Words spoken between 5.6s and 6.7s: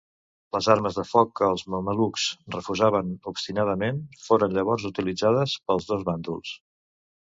pels dos bàndols.